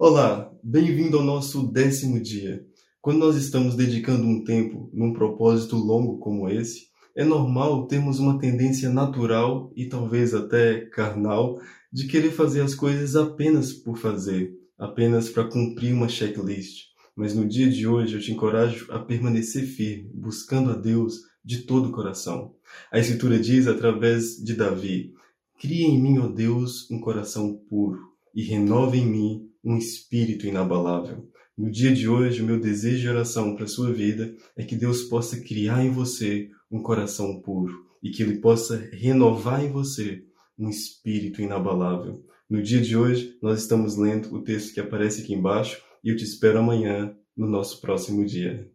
Olá, 0.00 0.48
bem-vindo 0.62 1.18
ao 1.18 1.24
nosso 1.24 1.72
décimo 1.72 2.20
dia. 2.20 2.64
Quando 3.00 3.18
nós 3.18 3.34
estamos 3.34 3.74
dedicando 3.74 4.28
um 4.28 4.44
tempo 4.44 4.88
num 4.94 5.12
propósito 5.12 5.74
longo 5.74 6.18
como 6.18 6.48
esse, 6.48 6.86
é 7.16 7.24
normal 7.24 7.88
termos 7.88 8.20
uma 8.20 8.38
tendência 8.38 8.90
natural 8.90 9.72
e 9.74 9.88
talvez 9.88 10.34
até 10.34 10.82
carnal 10.82 11.60
de 11.92 12.06
querer 12.06 12.30
fazer 12.30 12.60
as 12.60 12.76
coisas 12.76 13.16
apenas 13.16 13.72
por 13.72 13.98
fazer, 13.98 14.52
apenas 14.78 15.30
para 15.30 15.48
cumprir 15.48 15.92
uma 15.92 16.08
checklist. 16.08 16.90
Mas 17.16 17.34
no 17.34 17.44
dia 17.44 17.68
de 17.68 17.84
hoje 17.84 18.14
eu 18.14 18.20
te 18.20 18.30
encorajo 18.30 18.86
a 18.92 19.00
permanecer 19.00 19.66
firme, 19.66 20.12
buscando 20.14 20.70
a 20.70 20.74
Deus 20.76 21.22
de 21.44 21.62
todo 21.62 21.88
o 21.88 21.92
coração. 21.92 22.54
A 22.92 23.00
Escritura 23.00 23.36
diz 23.36 23.66
através 23.66 24.36
de 24.36 24.54
Davi: 24.54 25.12
Cria 25.60 25.88
em 25.88 26.00
mim, 26.00 26.18
ó 26.18 26.28
Deus, 26.28 26.88
um 26.88 27.00
coração 27.00 27.60
puro 27.68 27.98
e 28.32 28.44
renova 28.44 28.96
em 28.96 29.04
mim 29.04 29.47
um 29.64 29.76
espírito 29.76 30.46
inabalável. 30.46 31.28
No 31.56 31.70
dia 31.70 31.92
de 31.92 32.08
hoje, 32.08 32.40
o 32.40 32.44
meu 32.44 32.60
desejo 32.60 33.00
de 33.00 33.08
oração 33.08 33.54
para 33.54 33.64
a 33.64 33.68
sua 33.68 33.92
vida 33.92 34.34
é 34.56 34.64
que 34.64 34.76
Deus 34.76 35.02
possa 35.04 35.40
criar 35.40 35.84
em 35.84 35.90
você 35.90 36.48
um 36.70 36.80
coração 36.80 37.40
puro 37.40 37.74
e 38.02 38.10
que 38.10 38.22
Ele 38.22 38.38
possa 38.38 38.76
renovar 38.92 39.64
em 39.64 39.70
você 39.70 40.22
um 40.58 40.68
espírito 40.68 41.42
inabalável. 41.42 42.24
No 42.48 42.62
dia 42.62 42.80
de 42.80 42.96
hoje, 42.96 43.36
nós 43.42 43.60
estamos 43.60 43.96
lendo 43.96 44.32
o 44.34 44.42
texto 44.42 44.72
que 44.72 44.80
aparece 44.80 45.22
aqui 45.22 45.34
embaixo 45.34 45.82
e 46.02 46.10
eu 46.10 46.16
te 46.16 46.24
espero 46.24 46.58
amanhã 46.58 47.14
no 47.36 47.46
nosso 47.48 47.80
próximo 47.80 48.24
dia. 48.24 48.70